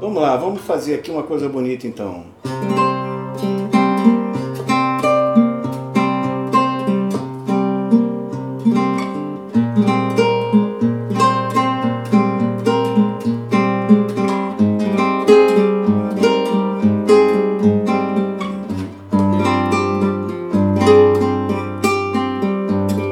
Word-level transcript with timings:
Vamos 0.00 0.22
lá, 0.22 0.34
vamos 0.34 0.62
fazer 0.62 0.94
aqui 0.94 1.10
uma 1.10 1.22
coisa 1.22 1.46
bonita 1.46 1.86
então. 1.86 2.24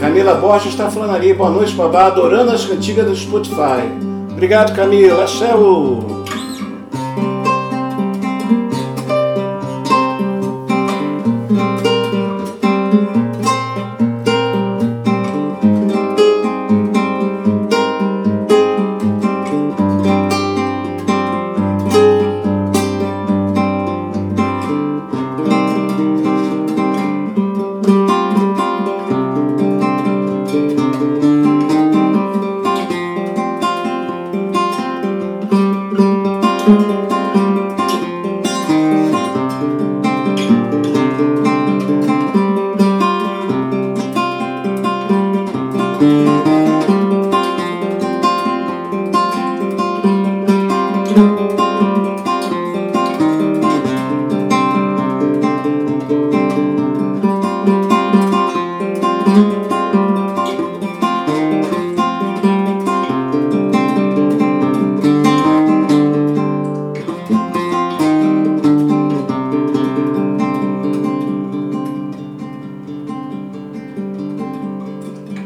Camila 0.00 0.34
Borges 0.36 0.72
está 0.72 0.90
falando 0.90 1.14
ali, 1.14 1.34
boa 1.34 1.50
noite, 1.50 1.74
babá, 1.74 2.06
adorando 2.06 2.52
as 2.52 2.64
cantigas 2.64 3.04
do 3.04 3.14
Spotify. 3.14 3.84
Obrigado, 4.32 4.74
Camila. 4.74 5.24
Axé 5.24 5.54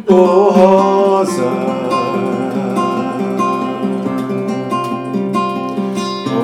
Oh, 0.07 0.51
rosa, 0.51 1.51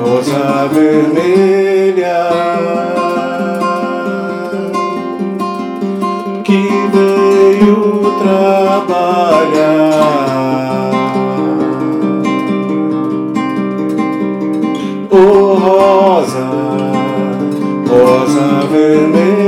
rosa 0.02 0.68
vermelha 0.72 2.22
que 6.42 6.68
veio 6.92 7.78
trabalhar. 8.22 9.20
Oh, 15.10 15.54
rosa, 15.54 16.48
rosa 17.86 18.66
vermelha. 18.70 19.39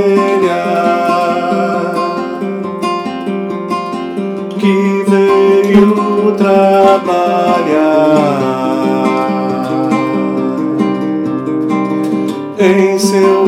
Em 12.63 12.97
seu 12.97 13.43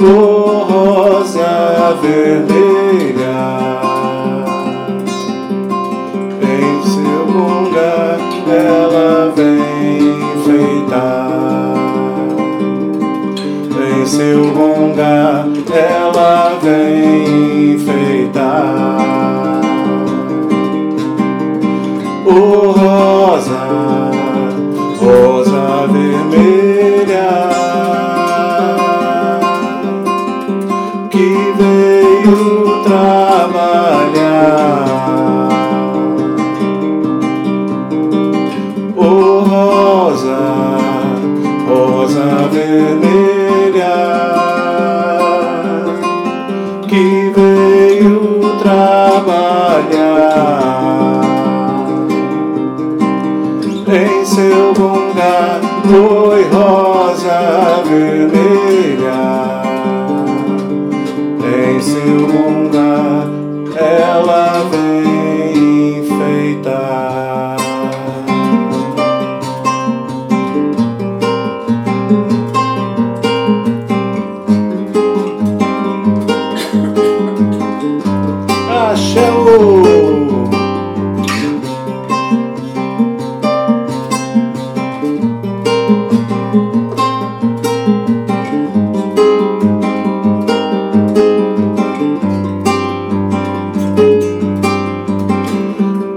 oh, 0.00 0.64
rosa 0.64 1.96
vermelha. 2.02 3.38
Em 6.42 6.82
seu 6.82 7.24
lugar, 7.24 8.18
ela 8.48 9.32
vem 9.36 10.18
enfeitar. 10.34 11.30
Em 13.78 14.06
seu 14.06 14.40
lugar, 14.40 15.46
ela 15.72 16.58
vem 16.60 17.74
enfeitar. 17.74 19.12
Oh, 22.26 22.72
rosa 22.72 24.01
rosa 42.12 42.48
vermelha 42.48 43.96
que 46.86 47.32
veio 47.34 48.40
trabalhar 48.62 49.62
em 53.88 54.24
seu 54.26 54.72
lugar 54.72 55.60
foi 55.88 56.42
rosa 56.50 57.82
vermelha. 57.84 58.11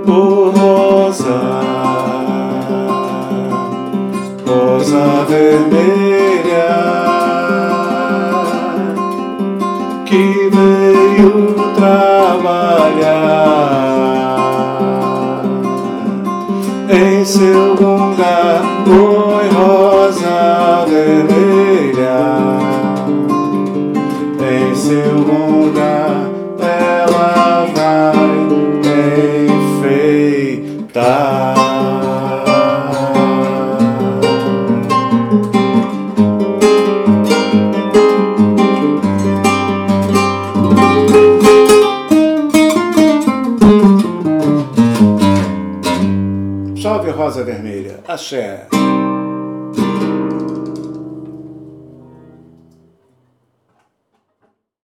Oh, 0.07 0.51
rosa, 0.51 1.41
rosa 4.45 5.25
vermelha 5.27 6.69
que 10.05 10.49
veio 10.53 11.55
trabalhar 11.75 13.15
em 16.89 17.25
seu 17.25 17.73
lugar. 17.73 18.61
Oi, 18.87 19.49
rosa 19.49 20.85
vermelha 20.87 22.19
em 24.39 24.75
seu 24.75 25.13
lugar 25.13 25.34
Salve 46.85 47.09
Rosa 47.09 47.43
Vermelha, 47.43 47.99
axé. 48.07 48.84